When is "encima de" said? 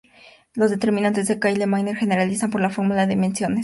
3.49-3.57